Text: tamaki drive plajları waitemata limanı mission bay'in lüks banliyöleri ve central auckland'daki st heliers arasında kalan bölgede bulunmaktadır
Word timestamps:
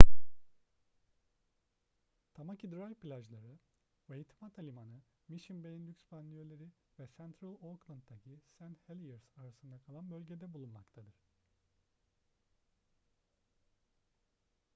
tamaki 2.35 2.67
drive 2.71 2.95
plajları 3.01 3.59
waitemata 4.07 4.61
limanı 4.61 4.99
mission 5.29 5.63
bay'in 5.63 5.87
lüks 5.87 6.03
banliyöleri 6.11 6.69
ve 6.99 7.07
central 7.17 7.55
auckland'daki 7.63 8.39
st 8.45 8.89
heliers 8.89 9.37
arasında 9.37 9.79
kalan 9.79 10.11
bölgede 10.11 10.53
bulunmaktadır 10.53 11.15